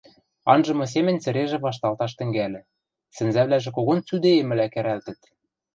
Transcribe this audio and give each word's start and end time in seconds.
Анжымы 0.51 0.85
семӹнь 0.93 1.21
цӹрежӹ 1.23 1.57
вашталташ 1.65 2.11
тӹнгӓльӹ, 2.17 2.61
сӹнзӓвлӓжӹ 3.15 3.71
когон 3.77 3.99
цӱдейӹмӹлӓ 4.07 4.67
кӓрӓлтӹт. 4.73 5.19